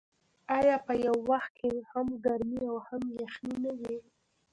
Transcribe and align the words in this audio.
آیا 0.57 0.75
په 0.85 0.93
یو 1.05 1.15
وخت 1.31 1.51
کې 1.59 1.71
هم 1.91 2.07
ګرمي 2.25 2.61
او 2.71 2.77
هم 2.87 3.03
یخني 3.23 3.55
نه 3.63 3.71
وي؟ 3.79 3.97